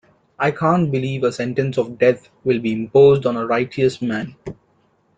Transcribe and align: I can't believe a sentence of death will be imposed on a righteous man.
I 0.39 0.49
can't 0.49 0.89
believe 0.91 1.23
a 1.23 1.31
sentence 1.31 1.77
of 1.77 1.99
death 1.99 2.27
will 2.43 2.59
be 2.59 2.71
imposed 2.73 3.27
on 3.27 3.37
a 3.37 3.45
righteous 3.45 4.01
man. 4.01 4.35